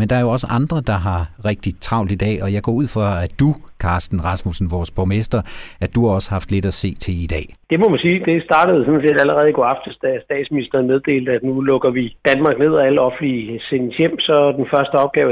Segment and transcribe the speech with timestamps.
[0.00, 1.20] Men der er jo også andre, der har
[1.50, 3.50] rigtig travlt i dag, og jeg går ud fra, at du,
[3.84, 5.40] Carsten Rasmussen, vores borgmester,
[5.84, 7.46] at du også har haft lidt at se til i dag.
[7.70, 8.18] Det må man sige.
[8.30, 12.04] Det startede sådan set allerede i går aftes, da statsministeren meddelte, at nu lukker vi
[12.30, 14.18] Danmark ned, og alle offentlige sendes hjem.
[14.28, 15.30] Så den første opgave,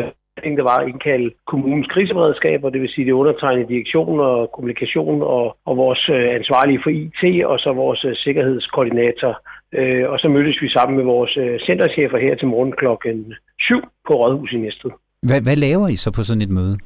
[0.59, 5.57] det var at indkalde kommunens kriseberedskaber, det vil sige det undertegnede direktion og kommunikation og,
[5.69, 9.33] og vores øh, ansvarlige for IT, og så vores øh, sikkerhedskoordinator.
[9.79, 11.33] Øh, og så mødtes vi sammen med vores
[11.67, 14.91] centerchefer her til morgen klokken 7 på Rådhus i Næstved.
[15.29, 16.79] Hvad, hvad laver I så på sådan et møde?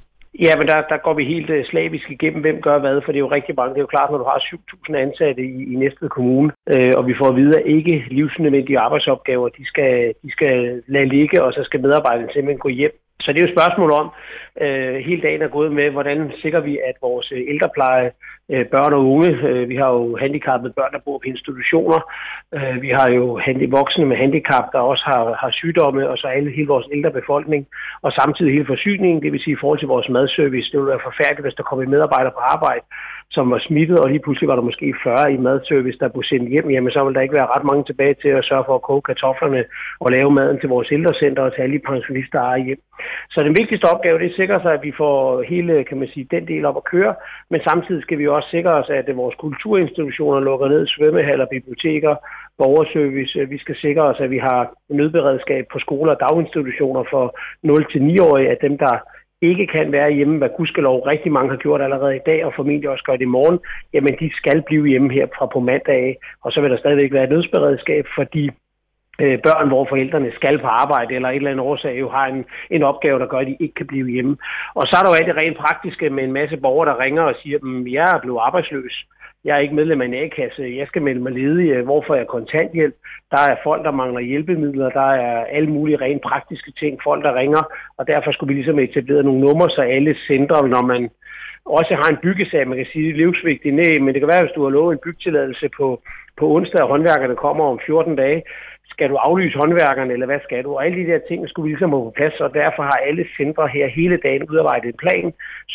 [0.45, 3.19] Ja, men der, der går vi helt uh, slavisk igennem, hvem gør hvad, for det
[3.19, 3.73] er jo rigtig mange.
[3.75, 7.07] Det er jo klart, når du har 7.000 ansatte i, i næste kommune, øh, og
[7.07, 11.53] vi får at vide, at ikke livsnødvendige arbejdsopgaver, de skal, de skal lade ligge, og
[11.53, 12.95] så skal medarbejderne simpelthen gå hjem
[13.27, 14.07] så det er jo et spørgsmål om,
[14.65, 18.11] øh, hele dagen er gået med, hvordan sikrer vi, at vores øh, ældrepleje,
[18.53, 22.01] øh, børn og unge, øh, vi har jo handicappede børn, der bor på institutioner,
[22.57, 23.25] øh, vi har jo
[23.79, 27.67] voksne med handicap, der også har, har sygdomme, og så alle, hele vores ældre befolkning,
[28.03, 31.09] og samtidig hele forsyningen, det vil sige i forhold til vores madservice, det ville være
[31.09, 32.85] forfærdeligt, hvis der kom en medarbejder på arbejde,
[33.31, 36.51] som var smittet, og lige pludselig var der måske 40 i madservice, der blev sendt
[36.53, 38.87] hjem, jamen så ville der ikke være ret mange tilbage til at sørge for at
[38.89, 39.65] koge kartoflerne
[40.01, 42.81] og lave maden til vores ældrecenter og til alle de pensionister, der er hjem.
[43.33, 46.09] Så den vigtigste opgave, det er at sikre sig, at vi får hele, kan man
[46.13, 47.15] sige, den del op at køre,
[47.51, 52.15] men samtidig skal vi også sikre os, at vores kulturinstitutioner lukker ned, svømmehaller, biblioteker,
[52.59, 53.49] borgerservice.
[53.55, 57.25] Vi skal sikre os, at vi har nødberedskab på skoler og daginstitutioner for
[57.67, 58.95] 0-9-årige, at dem, der
[59.43, 62.91] ikke kan være hjemme, hvad gudskelov rigtig mange har gjort allerede i dag, og formentlig
[62.91, 63.59] også gør det i morgen,
[63.95, 67.13] jamen de skal blive hjemme her fra på mandag af, og så vil der stadigvæk
[67.13, 68.51] være et nødsberedskab, fordi
[69.23, 72.45] øh, børn, hvor forældrene skal på arbejde, eller et eller andet årsag jo har en,
[72.71, 74.37] en opgave, der gør, at de ikke kan blive hjemme.
[74.75, 77.23] Og så er der jo alt det rent praktiske med en masse borgere, der ringer
[77.23, 78.95] og siger, at jeg er blevet arbejdsløs.
[79.47, 80.75] Jeg er ikke medlem af en A-kasse.
[80.81, 81.83] Jeg skal melde mig ledig.
[81.83, 82.95] Hvorfor er jeg kontanthjælp?
[83.31, 84.89] Der er folk, der mangler hjælpemidler.
[84.91, 86.99] Der er alle mulige rent praktiske ting.
[87.05, 87.63] Folk, der ringer.
[87.99, 91.11] Og derfor skulle vi ligesom etablere nogle numre, så alle centre, når man
[91.65, 93.75] også har en byggesag, man kan sige, livsvigtigt.
[93.75, 96.03] Nej, men det kan være, hvis du har lovet en bygtilladelse på,
[96.39, 98.43] på onsdag, og håndværkerne kommer om 14 dage,
[98.95, 100.71] skal du aflyse håndværkerne, eller hvad skal du?
[100.77, 103.25] Og alle de der ting skulle vi ligesom have på plads, og derfor har alle
[103.39, 105.27] centre her hele dagen udarbejdet en plan,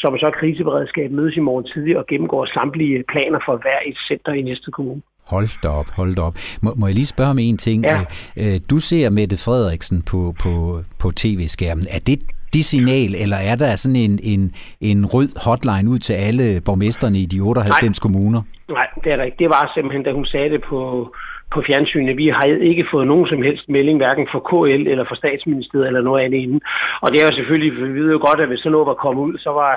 [0.01, 4.31] som så kriseberedskab mødes i morgen tidlig og gennemgår samtlige planer for hver et center
[4.31, 5.01] i næste kommune.
[5.33, 6.37] Hold da op, hold da op.
[6.63, 7.79] Må, må jeg lige spørge om en ting?
[7.85, 7.99] Ja.
[8.41, 10.53] Øh, du ser Mette Frederiksen på, på,
[11.01, 11.85] på tv-skærmen.
[11.97, 12.19] Er det
[12.53, 14.41] det signal, eller er der sådan en, en,
[14.81, 17.93] en rød hotline ud til alle borgmesterne i de 98 Nej.
[18.01, 18.41] kommuner?
[18.69, 19.37] Nej, det er ikke.
[19.43, 20.79] Det var simpelthen, da hun sagde det på,
[21.53, 22.17] på fjernsynet.
[22.17, 26.01] Vi har ikke fået nogen som helst melding, hverken fra KL eller fra statsministeriet eller
[26.01, 26.61] noget andet inden.
[27.01, 29.23] Og det er jo selvfølgelig, vi ved jo godt, at hvis sådan noget var kommet
[29.27, 29.73] ud, så var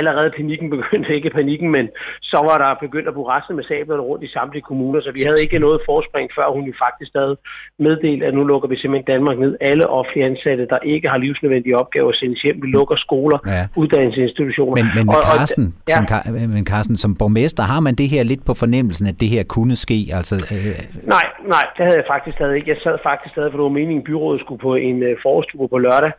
[0.00, 1.86] allerede panikken begyndte, ikke panikken, men
[2.22, 5.22] så var der begyndt at bruge resten med sablerne rundt i samtlige kommuner, så vi
[5.26, 7.36] havde ikke noget forspring, før hun jo faktisk havde
[7.78, 9.52] meddelt, at nu lukker vi simpelthen Danmark ned.
[9.60, 12.62] Alle offentlige ansatte, der ikke har livsnødvendige opgaver, sendes hjem.
[12.62, 13.62] Vi lukker skoler, ja.
[13.82, 14.76] uddannelsesinstitutioner.
[14.82, 15.96] Men, men, Carsten, og, ja.
[15.96, 19.42] som, men Carsten, som borgmester, har man det her lidt på fornemmelsen, at det her
[19.56, 19.98] kunne ske?
[20.18, 20.74] Altså, øh...
[21.14, 22.70] Nej, nej, det havde jeg faktisk stadig ikke.
[22.70, 25.78] Jeg sad faktisk stadig, for det var meningen, byrådet skulle på en øh, forestue på
[25.86, 26.12] lørdag,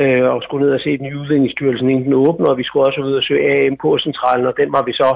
[0.00, 2.86] øh, og skulle ned og se den nye udviklingsstyrelsen, inden den åbner, og vi skulle
[2.88, 5.10] også ud og undersøge AM på centralen, og den var vi så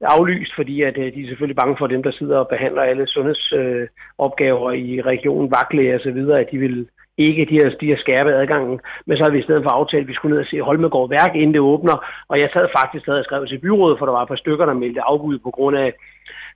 [0.00, 3.06] aflyst, fordi at øh, de er selvfølgelig bange for dem, der sidder og behandler alle
[3.06, 6.86] sundhedsopgaver øh, i regionen, vagtlæger osv., at de vil
[7.18, 10.04] ikke, de har, de har skærpet adgangen, men så har vi i stedet for aftalt,
[10.04, 11.96] at vi skulle ned og se Holmegård Værk, inden det åbner,
[12.30, 14.66] og jeg sad faktisk stadig og skrev til byrådet, for der var et par stykker,
[14.66, 15.92] der meldte afbud på grund af,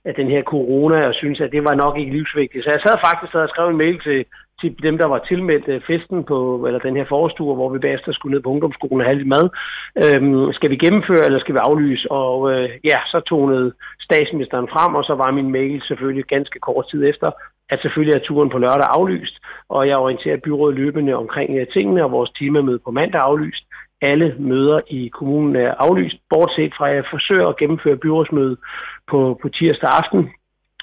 [0.05, 2.63] af den her corona, og synes, at det var nok ikke livsvigtigt.
[2.63, 4.25] Så jeg sad faktisk og skrev en mail til
[4.61, 6.37] til dem, der var tilmeldt øh, festen på,
[6.67, 9.45] eller den her forestue, hvor vi bagefter skulle ned på ungdomsskolen og have lidt mad.
[10.03, 12.11] Øhm, skal vi gennemføre, eller skal vi aflyse?
[12.11, 13.73] Og øh, ja, så tonede
[14.07, 17.29] statsministeren frem, og så var min mail selvfølgelig ganske kort tid efter,
[17.69, 19.35] at selvfølgelig er turen på lørdag aflyst,
[19.69, 23.63] og jeg orienterer byrådet løbende omkring øh, tingene, og vores timemøde på mandag aflyst.
[24.01, 28.57] Alle møder i kommunen er aflyst, bortset fra at jeg forsøger at gennemføre byrådsmødet
[29.11, 30.29] på, på tirsdag aften,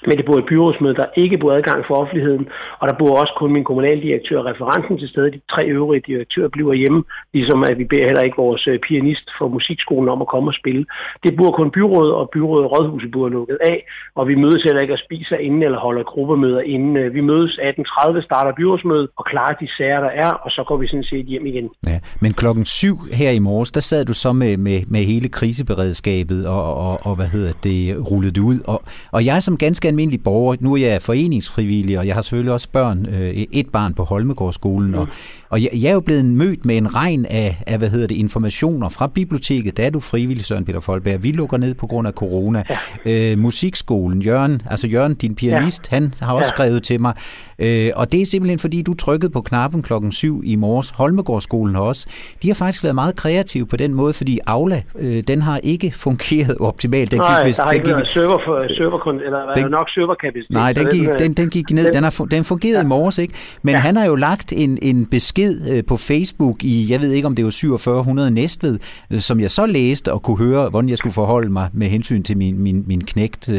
[0.07, 2.45] men det bor et byrådsmøde, der ikke bor adgang for offentligheden,
[2.79, 5.31] og der bor også kun min kommunaldirektør og referenten til stede.
[5.31, 9.25] De tre øvrige direktører bliver hjemme, ligesom at vi beder heller ikke vores øh, pianist
[9.37, 10.85] fra musikskolen om at komme og spille.
[11.23, 13.77] Det bor kun byrådet, og byrådet og rådhuset bor lukket af,
[14.15, 16.97] og vi mødes heller ikke og spiser inden eller holder gruppemøder inden.
[16.97, 20.77] Øh, vi mødes 18.30, starter byrådsmødet og klarer de sager, der er, og så går
[20.77, 21.69] vi sådan set hjem igen.
[21.87, 25.29] Ja, men klokken syv her i morges, der sad du så med, med, med hele
[25.29, 27.79] kriseberedskabet og, og, og hvad hedder det,
[28.11, 28.59] rullede det ud.
[28.67, 30.55] Og, og jeg som ganske almindelig borger.
[30.59, 34.91] Nu er jeg foreningsfrivillig, og jeg har selvfølgelig også børn, øh, et barn på Holmegårdsskolen,
[34.91, 34.97] mm.
[34.97, 35.07] og,
[35.49, 38.15] og jeg, jeg er jo blevet mødt med en regn af, af, hvad hedder det,
[38.15, 39.77] informationer fra biblioteket.
[39.77, 41.23] Der er du frivillig, Søren Peter Folberg.
[41.23, 42.63] Vi lukker ned på grund af corona.
[43.05, 43.31] Ja.
[43.31, 45.95] Øh, musikskolen, Jørgen, altså Jørgen, din pianist, ja.
[45.95, 46.55] han har også ja.
[46.55, 47.13] skrevet til mig,
[47.59, 50.89] øh, og det er simpelthen fordi, du trykkede på knappen klokken 7 i morges.
[50.89, 52.07] Holmegårdsskolen har også.
[52.43, 55.91] De har faktisk været meget kreative på den måde, fordi Aula, øh, den har ikke
[55.91, 57.11] fungeret optimalt.
[57.11, 59.84] Den Nej, gik, hvis, der har den ikke gik, server, for, server, eller den, nok
[59.89, 60.49] serverkapacitet.
[60.49, 61.93] Nej, den gik, den, den gik ned.
[61.93, 62.83] Den, har, den fungerede ja.
[62.83, 63.33] i morges, ikke?
[63.61, 63.79] Men ja.
[63.79, 67.35] han har jo lagt en, en besked øh, på Facebook i, jeg ved ikke om
[67.35, 68.79] det var 4700 Næstved,
[69.11, 72.23] øh, som jeg så læste og kunne høre, hvordan jeg skulle forholde mig med hensyn
[72.23, 73.49] til min, min, min knægt.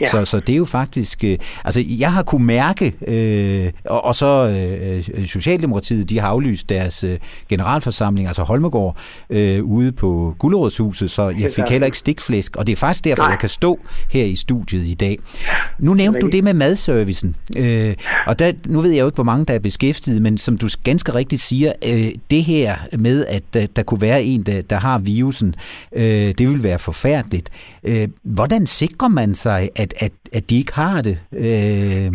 [0.00, 0.06] Ja.
[0.06, 1.24] Så, så det er jo faktisk...
[1.24, 4.48] Øh, altså, jeg har kunne mærke, øh, og, og så
[5.16, 7.18] øh, Socialdemokratiet, de har aflyst deres øh,
[7.48, 8.96] generalforsamling, altså Holmegård,
[9.30, 13.22] øh, ude på Gulerodshuset, så jeg fik heller ikke stikflæsk, og det er faktisk derfor,
[13.22, 13.30] Nej.
[13.30, 13.78] jeg kan stå
[14.10, 15.18] her i studiet i dag.
[15.78, 17.94] Nu nævnte du det med madservicen, øh,
[18.26, 20.68] og der, nu ved jeg jo ikke, hvor mange der er beskæftiget, men som du
[20.84, 24.76] ganske rigtigt siger, øh, det her med, at der, der kunne være en, der, der
[24.76, 25.54] har virusen,
[25.92, 27.50] øh, det vil være forfærdeligt.
[27.84, 31.18] Øh, hvordan sikrer man sig, at at, at, at de ikke har det.
[31.32, 32.12] Øh...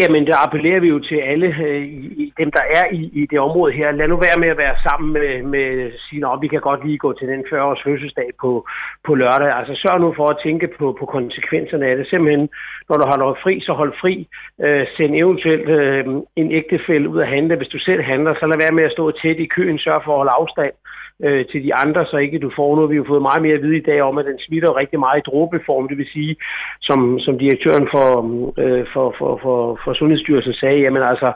[0.00, 1.82] Jamen, der appellerer vi jo til alle øh,
[2.24, 3.90] i, dem, der er i, i det område her.
[3.90, 6.42] Lad nu være med at være sammen med, med sine op.
[6.42, 8.50] vi kan godt lige gå til den 40-års fødselsdag på,
[9.06, 9.50] på lørdag.
[9.58, 12.06] Altså sørg nu for at tænke på, på konsekvenserne af det.
[12.06, 12.48] Simpelthen,
[12.88, 14.14] når du har fri, så hold fri.
[14.64, 16.04] Øh, send eventuelt øh,
[16.36, 17.56] en ægtefælde ud at handle.
[17.56, 19.78] Hvis du selv handler, så lad være med at stå tæt i køen.
[19.78, 20.72] Sørg for at holde afstand
[21.24, 22.90] øh, til de andre, så ikke du får noget.
[22.90, 25.18] Vi har fået meget mere at vide i dag om, at den smitter rigtig meget
[25.20, 26.36] i dråbeform, det vil sige,
[26.80, 28.08] som, som direktøren for,
[28.62, 31.28] øh, for, for, for, for Sundhedsstyrelsen sagde, jamen altså,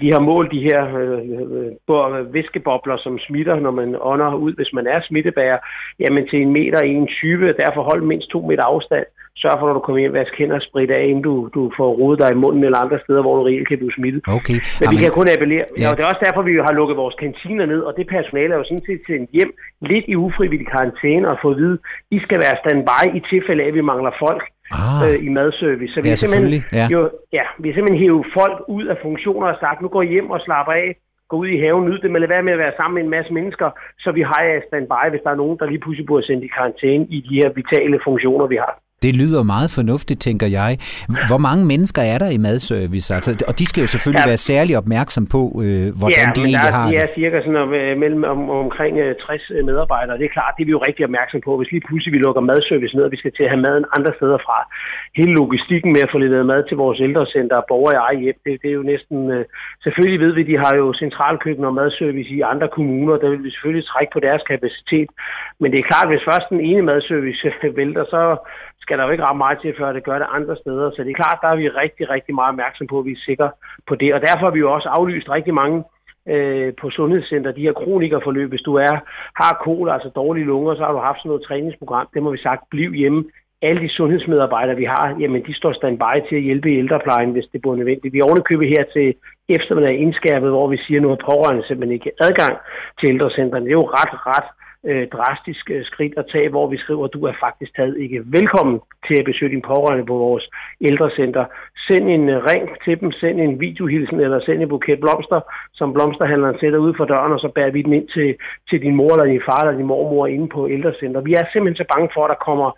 [0.00, 4.72] de har målt de her øh, øh, viskebobler, som smitter, når man ånder ud, hvis
[4.78, 5.58] man er smittebærer,
[6.02, 9.06] jamen til en meter 21, derfor hold mindst to meter afstand
[9.42, 11.90] sørg for, når du kommer hjem, vask hænder og sprit af, inden du, du får
[12.00, 14.20] rodet dig i munden eller andre steder, hvor du reelt kan blive smittet.
[14.38, 14.58] Okay.
[14.80, 15.66] Men vi kan kun appellere.
[15.80, 15.86] Ja.
[15.88, 18.58] Og det er også derfor, vi har lukket vores kantiner ned, og det personale er
[18.58, 19.52] jo sådan set sendt hjem
[19.90, 21.78] lidt i ufrivillig karantæne og fået at vide,
[22.16, 24.44] I skal være standby i tilfælde af, at vi mangler folk.
[24.72, 25.00] Ah.
[25.04, 25.94] Øh, i madservice.
[25.94, 26.86] Så vi, ja, simpelthen, ja.
[26.94, 30.06] Jo, ja, vi har simpelthen hævet folk ud af funktioner og sagt, nu går I
[30.14, 30.96] hjem og slapper af,
[31.28, 33.14] gå ud i haven, nyde det, men lad være med at være sammen med en
[33.16, 33.68] masse mennesker,
[33.98, 36.54] så vi har jer standby, hvis der er nogen, der lige pludselig burde sendt i
[36.56, 38.74] karantæne i de her vitale funktioner, vi har.
[39.04, 40.70] Det lyder meget fornuftigt, tænker jeg.
[41.30, 43.08] Hvor mange mennesker er der i madservice?
[43.18, 44.32] Altså, og de skal jo selvfølgelig ja.
[44.32, 46.94] være særlig opmærksom på, øh, hvordan ja, de egentlig der, har det.
[46.98, 50.16] Ja, cirka sådan om, øh, mellem om, omkring 60 øh, øh, medarbejdere.
[50.20, 51.52] Det er klart, det er vi jo rigtig opmærksom på.
[51.58, 54.12] Hvis lige pludselig vi lukker madservice ned, og vi skal til at have maden andre
[54.18, 54.58] steder fra.
[55.18, 58.38] Hele logistikken med at få leveret mad til vores ældrecenter og borgere i eget hjem,
[58.44, 59.18] det, det er jo næsten...
[59.34, 59.44] Øh,
[59.84, 63.14] selvfølgelig ved vi, de har jo centralkøkken og madservice i andre kommuner.
[63.22, 65.08] Der vil vi selvfølgelig trække på deres kapacitet.
[65.60, 67.48] Men det er klart, hvis først den ene madservice
[67.80, 68.22] vælter, så,
[68.84, 70.86] skal der jo ikke ramme meget til, før det gør det andre steder.
[70.90, 73.26] Så det er klart, der er vi rigtig, rigtig meget opmærksom på, at vi er
[73.28, 73.50] sikre
[73.88, 74.14] på det.
[74.14, 75.78] Og derfor har vi jo også aflyst rigtig mange
[76.32, 78.48] øh, på sundhedscenter, de her kronikerforløb.
[78.50, 78.94] Hvis du er,
[79.42, 82.08] har kol, altså dårlige lunger, så har du haft sådan noget træningsprogram.
[82.14, 83.24] Det må vi sagt, bliv hjemme.
[83.62, 87.48] Alle de sundhedsmedarbejdere, vi har, jamen de står standby til at hjælpe i ældreplejen, hvis
[87.52, 88.12] det bliver nødvendigt.
[88.14, 89.14] Vi er ovenikøbet her til
[89.48, 92.54] eftermiddag indskærpet, hvor vi siger, at nu har pårørende simpelthen ikke adgang
[92.98, 93.64] til ældrecentrene.
[93.64, 94.48] Det er jo ret, ret
[94.90, 98.22] øh, drastisk øh, skridt at tage, hvor vi skriver, at du er faktisk taget ikke
[98.26, 100.44] velkommen til at besøge din pårørende på vores
[100.80, 101.44] ældrecenter.
[101.88, 105.40] Send en øh, ring til dem, send en videohilsen eller send en buket blomster,
[105.74, 108.34] som blomsterhandleren sætter ud for døren, og så bærer vi den ind til,
[108.70, 111.20] til din mor eller din far eller din mormor inde på ældrecenter.
[111.20, 112.70] Vi er simpelthen så bange for, at der kommer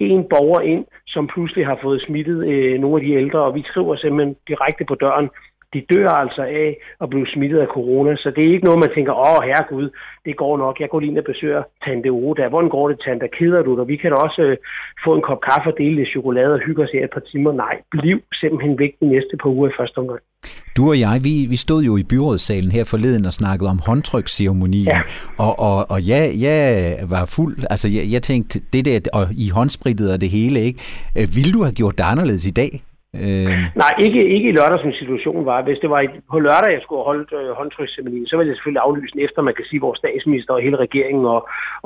[0.00, 3.62] en borger ind, som pludselig har fået smittet øh, nogle af de ældre, og vi
[3.62, 5.28] skriver simpelthen direkte på døren,
[5.74, 6.70] de dør altså af
[7.02, 9.86] at blive smittet af corona, så det er ikke noget, man tænker, åh herregud,
[10.26, 12.48] det går nok, jeg går lige ind og besøger Tante Oda.
[12.48, 13.28] Hvordan går det, Tante?
[13.38, 13.88] Keder du dig?
[13.88, 14.56] Vi kan også øh,
[15.04, 17.52] få en kop kaffe og dele lidt chokolade og hygge os her et par timer.
[17.52, 20.22] Nej, bliv simpelthen væk de næste par uger i første omgang.
[20.76, 24.86] Du og jeg, vi, vi stod jo i byrådssalen her forleden og snakkede om håndtryksceremonien,
[24.86, 25.00] ja.
[25.38, 26.60] og, og, og jeg, jeg
[27.10, 30.80] var fuld, altså jeg, jeg tænkte, det der, og i håndsprittet og det hele, ikke?
[31.18, 32.82] Øh, ville du have gjort det anderledes i dag?
[33.20, 33.52] Øh...
[33.82, 35.62] Nej, ikke, ikke i lørdag, som situationen var.
[35.62, 36.00] Hvis det var
[36.32, 39.56] på lørdag, jeg skulle holde øh, håndtryksceremonien, så ville jeg selvfølgelig aflyse den efter, man
[39.58, 41.40] kan sige, vores statsminister og hele regeringen og,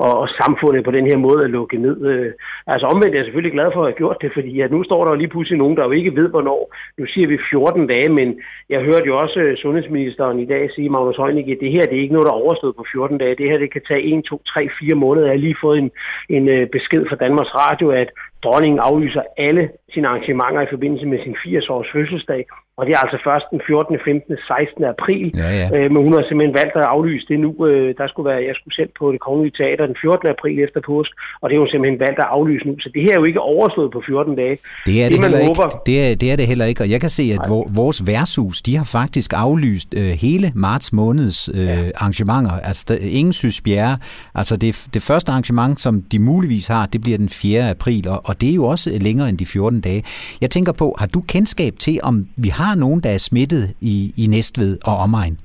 [0.05, 1.97] og, og samfundet på den her måde at lukke ned.
[2.11, 2.31] Øh,
[2.73, 5.01] altså omvendt er jeg selvfølgelig glad for at have gjort det, fordi at nu står
[5.05, 6.61] der lige pludselig nogen, der jo ikke ved, hvornår.
[6.97, 8.27] Nu siger vi 14 dage, men
[8.69, 11.97] jeg hørte jo også øh, sundhedsministeren i dag sige, Magnus Heunicke, at det her det
[11.97, 13.39] er ikke noget, der er overstået på 14 dage.
[13.39, 15.27] Det her det kan tage 1, 2, 3, 4 måneder.
[15.27, 15.91] Jeg har lige fået en,
[16.29, 18.09] en øh, besked fra Danmarks Radio, at
[18.47, 19.63] dronningen aflyser alle
[19.93, 22.45] sine arrangementer i forbindelse med sin 80-års fødselsdag
[22.79, 24.83] og det er altså først den 14., 15., 16.
[24.95, 25.67] april, Ja, ja.
[25.75, 27.49] Øh, men hun har simpelthen valgt at aflyse det nu.
[27.67, 30.29] Øh, der skulle være, jeg skulle selv på det kongelige teater den 14.
[30.35, 32.73] april efter påsk, og det har hun simpelthen valgt at aflyse nu.
[32.83, 34.55] Så det her er jo ikke overstået på 14 dage.
[34.89, 35.77] Det er det, Det, man heller håber- ikke.
[35.89, 38.57] Det er, det er det heller ikke, og jeg kan se, at vor, vores værtshus,
[38.67, 41.77] de har faktisk aflyst øh, hele marts måneds øh, ja.
[42.01, 42.51] arrangementer.
[42.69, 43.97] Altså, der, ingen synes Bjerre.
[44.39, 47.69] Altså, det, det første arrangement, som de muligvis har, det bliver den 4.
[47.69, 50.03] april, og, og det er jo også længere end de 14 dage.
[50.41, 54.13] Jeg tænker på, har du kendskab til, om vi har nogen, der er smittet i,
[54.17, 55.37] i Næstved og omegn?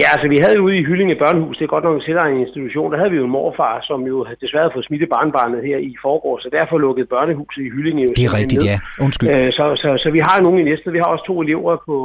[0.00, 2.40] Ja, altså vi havde jo ude i Hyllinge Børnehus, det er godt nok en selvejende
[2.44, 5.92] institution, der havde vi jo en morfar, som jo desværre fået smittet barnbarnet her i
[6.06, 8.70] forgårs, så derfor lukkede børnehuset i Hyllinge jo Det er rigtigt, ned.
[8.72, 8.78] ja.
[9.04, 9.28] Undskyld.
[9.34, 10.92] Øh, så, så, så vi har nogen i næste.
[10.96, 11.96] Vi har også to elever på,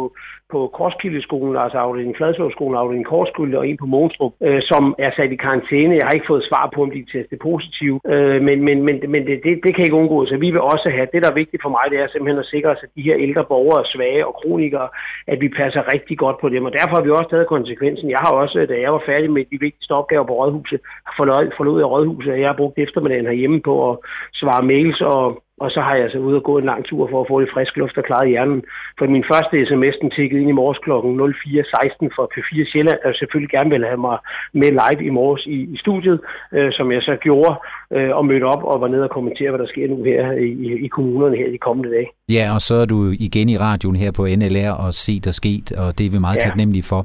[0.53, 5.31] på Korskildeskolen, altså afdelingen Fladsvågskolen, afdelingen Korskilde og en på Månstrup, øh, som er sat
[5.35, 5.97] i karantæne.
[5.99, 8.95] Jeg har ikke fået svar på, om de er testet positive, øh, men, men, men,
[9.13, 10.29] men det, det, det kan ikke undgås.
[10.29, 12.51] Så vi vil også have, det der er vigtigt for mig, det er simpelthen at
[12.53, 14.87] sikre os, at de her ældre borgere, svage og kronikere,
[15.31, 16.65] at vi passer rigtig godt på dem.
[16.67, 18.09] Og derfor har vi også taget konsekvensen.
[18.15, 20.79] Jeg har også, da jeg var færdig med de vigtigste opgaver på Rådhuset,
[21.17, 23.95] forlod, forlod jeg Rådhuset, og jeg har brugt eftermiddagen herhjemme på at
[24.39, 25.23] svare mails og
[25.63, 27.53] og så har jeg altså ude og gå en lang tur for at få lidt
[27.53, 28.63] frisk luft og klare hjernen.
[28.99, 30.91] For min første sms, den tikkede ind i morges kl.
[30.91, 34.17] 04.16 for P4 Sjælland, der selvfølgelig gerne ville have mig
[34.53, 36.19] med live i morges i, i studiet,
[36.53, 37.53] øh, som jeg så gjorde
[37.95, 40.85] øh, og mødte op og var nede og kommentere, hvad der sker nu her i,
[40.85, 42.09] i kommunerne her de kommende dage.
[42.35, 45.67] Ja, og så er du igen i radioen her på NLR og set og sket,
[45.81, 46.45] og det er vi meget Ja.
[46.47, 47.01] taknemmelige for.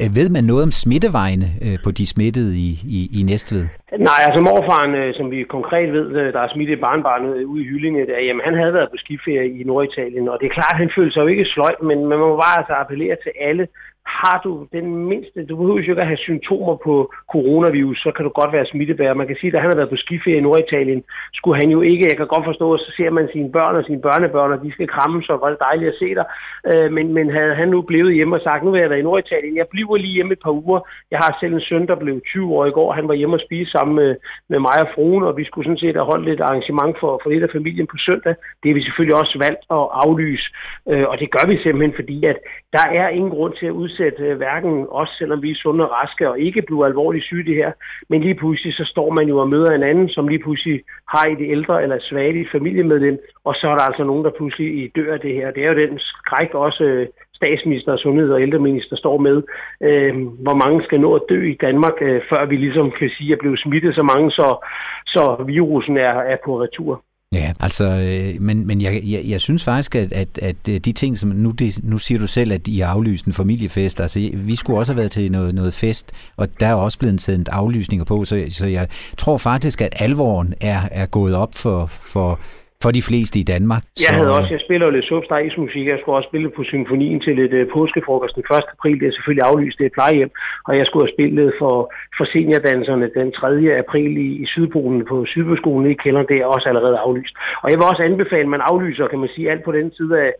[0.00, 3.64] Øh, Ved man noget om smittevejene øh, på de smittede i, i, i Næstved?
[4.08, 6.78] Nej, altså morfaren, øh, som vi konkret ved, der er smittet
[7.38, 10.46] øh, ude i Hyllinge, der, jamen han havde været på skiferie i Norditalien, og det
[10.46, 13.32] er klart, han følte sig jo ikke sløjt, men man må bare altså appellere til
[13.48, 13.64] alle.
[14.06, 16.94] Har du den mindste, du behøver jo ikke at have symptomer på
[17.32, 19.14] coronavirus, så kan du godt være smittebærer.
[19.14, 21.02] Man kan sige, at da han har været på skiferie i Norditalien,
[21.38, 23.84] skulle han jo ikke, jeg kan godt forstå, at så ser man sine børn og
[23.84, 26.26] sine børnebørn, og de skal kramme, så var det dejligt at se dig.
[26.70, 29.08] Øh, men, men havde han nu blevet hjemme og sagt, nu vil jeg være i
[29.10, 30.80] Norditalien, jeg bliver lige hjemme et par uger.
[31.10, 33.44] Jeg har selv en søn, der blev 20 år i går, han var hjemme og
[33.46, 34.10] spise sammen med,
[34.48, 37.30] med mig og fruen, og vi skulle sådan set have holdt lidt arrangement for, for
[37.30, 38.34] lidt af familien på søndag.
[38.60, 40.46] Det har vi selvfølgelig også valgt at aflyse,
[40.90, 42.38] øh, og det gør vi simpelthen, fordi at
[42.72, 45.90] der er ingen grund til at udsætte øh, hverken os, selvom vi er sunde og
[45.90, 47.72] raske og ikke bliver alvorligt syge det her,
[48.08, 51.24] men lige pludselig så står man jo og møder en anden, som lige pludselig har
[51.26, 55.20] et ældre eller svagt familiemedlem, og så er der altså nogen, der pludselig dør af
[55.20, 55.50] det her.
[55.50, 59.42] Det er jo den skræk også øh, statsminister, sundhed og ældreminister står med,
[59.88, 63.32] øh, hvor mange skal nå at dø i Danmark, øh, før vi ligesom kan sige,
[63.32, 64.66] at blev smittet så mange, så,
[65.06, 67.02] så virusen er, er på retur.
[67.34, 70.92] Ja, altså, øh, men, men jeg, jeg, jeg synes faktisk, at, at, at øh, de
[70.92, 74.30] ting, som nu, det, nu siger du selv, at I har aflyst en familiefest, altså
[74.34, 77.48] vi skulle også have været til noget, noget fest, og der er også blevet sendt
[77.48, 82.40] aflysninger på, så, så jeg tror faktisk, at alvoren er, er gået op for, for,
[82.84, 83.82] for de fleste i Danmark.
[84.04, 87.20] Jeg så, havde også, jeg spiller jo lidt substejsmusik, jeg skulle også spille på symfonien
[87.24, 88.64] til lidt uh, påskefrokost den 1.
[88.76, 90.32] april, det er selvfølgelig aflyst, det er plejehjem,
[90.68, 91.76] og jeg skulle have spillet for,
[92.16, 93.78] for seniordanserne den 3.
[93.84, 97.34] april i, i Sydpolen på Sydbøskolen i kælderen, det er også allerede aflyst.
[97.62, 100.14] Og jeg vil også anbefale, at man aflyser, kan man sige, alt på den side
[100.26, 100.32] af,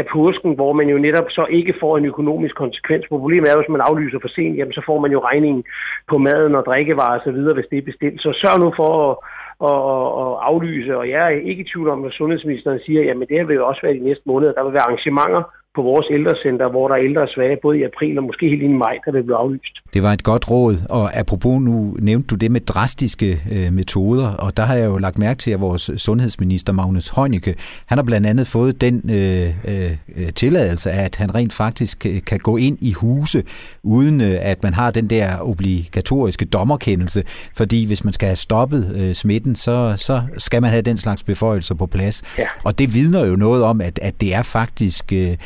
[0.00, 3.04] af påsken, hvor man jo netop så ikke får en økonomisk konsekvens.
[3.08, 5.62] Problemet er, at hvis man aflyser for sent, jamen, så får man jo regningen
[6.10, 8.18] på maden og drikkevarer osv., hvis det er bestilt.
[8.20, 9.16] Så sørg nu for at
[9.58, 13.28] og, og, og aflyse, og jeg er ikke i tvivl om, at sundhedsministeren siger, jamen
[13.28, 14.52] det her vil jo også være de næste måneder.
[14.52, 15.42] Der vil være arrangementer
[15.74, 18.74] på vores ældrecenter, hvor der er ældre svage, både i april og måske helt ind
[18.74, 19.74] i maj, der vil blive aflyst.
[19.94, 24.28] Det var et godt råd, og apropos nu nævnte du det med drastiske øh, metoder,
[24.28, 27.54] og der har jeg jo lagt mærke til, at vores sundhedsminister Magnus Heunicke,
[27.86, 32.38] han har blandt andet fået den øh, øh, tilladelse, at han rent faktisk øh, kan
[32.38, 33.42] gå ind i huse,
[33.82, 37.22] uden øh, at man har den der obligatoriske dommerkendelse,
[37.56, 41.22] fordi hvis man skal have stoppet øh, smitten, så, så skal man have den slags
[41.22, 42.22] beføjelser på plads.
[42.38, 42.46] Ja.
[42.64, 45.12] Og det vidner jo noget om, at, at det er faktisk...
[45.12, 45.36] Øh,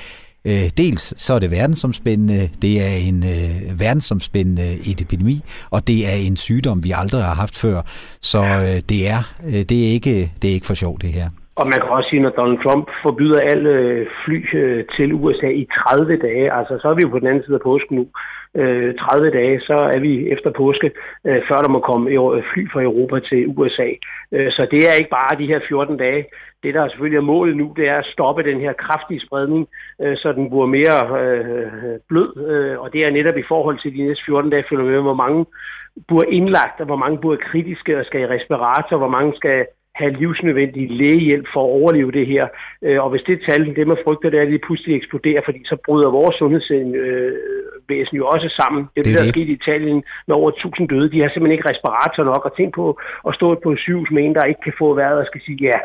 [0.51, 4.69] Øh, dels så er det verdensomspændende, det er en øh, verdensomspændende
[5.03, 5.37] epidemi,
[5.75, 7.79] og det er en sygdom, vi aldrig har haft før.
[8.31, 11.29] Så øh, det, er, øh, det, er ikke, det er ikke for sjov, det her.
[11.61, 15.51] Og man kan også sige, når Donald Trump forbyder alle øh, fly øh, til USA
[15.63, 18.05] i 30 dage, altså så er vi jo på den anden side af påsken nu,
[18.55, 20.91] øh, 30 dage, så er vi efter påske,
[21.27, 22.07] øh, før der må komme
[22.53, 23.89] fly fra Europa til USA.
[24.33, 26.27] Øh, så det er ikke bare de her 14 dage.
[26.63, 29.69] Det, der selvfølgelig er målet nu, det er at stoppe den her kraftige spredning,
[30.03, 32.31] øh, så den bliver mere øh, blød.
[32.51, 35.21] Øh, og det er netop i forhold til de næste 14 dage, følger med, hvor
[35.25, 35.47] mange
[36.09, 40.13] bliver indlagt, og hvor mange bliver kritiske og skal i respirator, hvor mange skal have
[40.21, 42.45] livsnødvendig lægehjælp for at overleve det her.
[42.83, 45.61] Øh, og hvis det tal, det man frygter, det er, at det pludselig eksploderer, fordi
[45.65, 48.83] så bryder vores sundhedsvæsen jo også sammen.
[48.95, 51.13] Det er det, Det er der er sket i Italien med over 1000 døde.
[51.13, 52.87] De har simpelthen ikke respirator nok, og tænk på
[53.29, 55.59] at stå på et sygehus med en, der ikke kan få vejret og skal sige,
[55.69, 55.79] ja,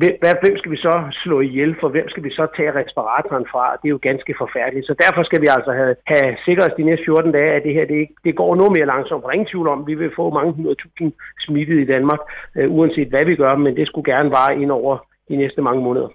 [0.00, 3.64] hvem, hvem skal vi så slå ihjel, for hvem skal vi så tage respiratoren fra?
[3.80, 4.86] Det er jo ganske forfærdeligt.
[4.86, 7.74] Så derfor skal vi altså have, have sikret os de næste 14 dage, at det
[7.78, 9.22] her det, det går noget mere langsomt.
[9.22, 11.12] For ingen tvivl om, vi vil få mange hundredtusind
[11.44, 12.20] smittet i Danmark,
[12.56, 14.94] øh, uanset hvad vi gør, men det skulle gerne vare ind over
[15.28, 16.08] de næste mange måneder.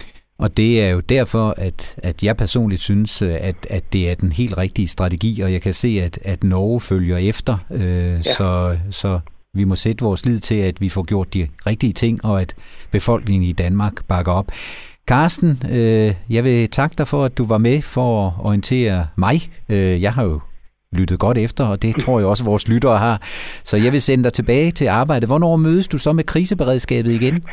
[0.43, 4.15] Og det er jo derfor, at, at jeg personligt synes, øh, at, at det er
[4.15, 8.21] den helt rigtige strategi, og jeg kan se, at, at Norge følger efter, øh, ja.
[8.21, 9.19] så, så
[9.53, 12.55] vi må sætte vores lid til, at vi får gjort de rigtige ting, og at
[12.91, 14.51] befolkningen i Danmark bakker op.
[15.07, 19.51] Carsten, øh, jeg vil takke dig for, at du var med for at orientere mig.
[19.69, 20.39] Øh, jeg har jo
[20.93, 23.21] lyttet godt efter, og det tror jeg også, vores lyttere har.
[23.63, 25.27] Så jeg vil sende dig tilbage til arbejde.
[25.27, 27.43] Hvornår mødes du så med kriseberedskabet igen?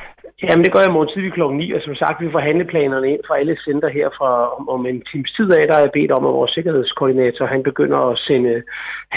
[0.42, 3.22] Jamen, det gør jeg morgen tidlig klokken 9, og som sagt, vi får handleplanerne ind
[3.26, 6.24] fra alle center her fra om, om en times tid af, der er bedt om,
[6.28, 8.54] at vores sikkerhedskoordinator, han begynder at sende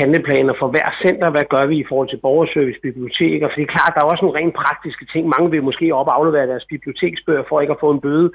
[0.02, 1.28] handleplaner for hver center.
[1.36, 3.46] Hvad gør vi i forhold til borgerservice, biblioteker?
[3.48, 5.24] For det er klart, der er også nogle rent praktiske ting.
[5.36, 8.28] Mange vil måske op aflevere deres biblioteksbøger for ikke at få en bøde.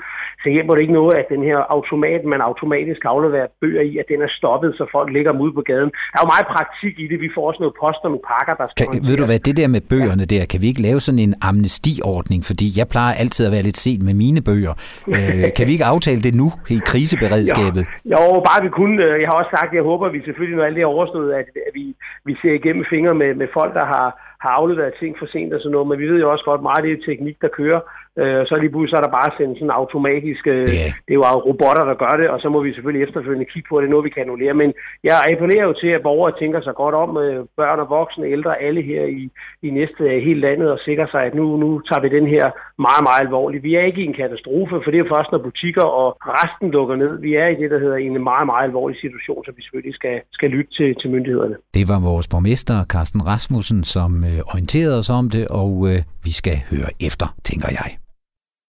[0.43, 4.07] Så hjælper det ikke noget, at den her automat, man automatisk afleverer bøger i, at
[4.13, 5.91] den er stoppet, så folk ligger dem ude på gaden.
[6.13, 7.19] Der er jo meget praktik i det.
[7.27, 8.67] Vi får også noget post og nogle pakker, der.
[8.79, 10.33] Kan, ved du hvad, det der med bøgerne ja.
[10.35, 12.41] der, kan vi ikke lave sådan en amnestiordning?
[12.51, 14.75] Fordi jeg plejer altid at være lidt sent med mine bøger.
[15.19, 17.83] Øh, kan vi ikke aftale det nu i kriseberedskabet?
[18.13, 18.97] Jo, jo, bare vi kunne.
[19.07, 20.97] Øh, jeg har også sagt, at jeg håber, at vi selvfølgelig, når alt det er
[20.97, 21.85] overstået, at, at vi,
[22.29, 24.09] vi ser igennem fingre med, med folk, der har,
[24.45, 25.89] har afleveret ting for sent og sådan noget.
[25.89, 27.81] Men vi ved jo også godt, meget af det er teknik, der kører.
[28.23, 30.91] Øh, så lige pludselig så er der bare sendt sådan automatisk, øh, yeah.
[31.07, 33.75] det er jo robotter, der gør det, og så må vi selvfølgelig efterfølgende kigge på,
[33.77, 34.55] at det er noget, vi kan annullere.
[34.63, 34.71] Men
[35.09, 38.63] jeg appellerer jo til, at borgere tænker sig godt om, øh, børn og voksne, ældre,
[38.67, 39.23] alle her i,
[39.67, 42.45] i næste øh, hele landet, og sikrer sig, at nu, nu tager vi den her
[42.87, 43.63] meget, meget alvorligt.
[43.69, 46.09] Vi er ikke i en katastrofe, for det er først, når butikker og
[46.41, 47.13] resten lukker ned.
[47.27, 50.17] Vi er i det, der hedder en meget, meget alvorlig situation, så vi selvfølgelig skal,
[50.33, 51.57] skal lytte til, til myndighederne.
[51.77, 56.33] Det var vores borgmester, Carsten Rasmussen, som øh, orienterede os om det, og øh, vi
[56.41, 58.04] skal høre efter, tænker jeg.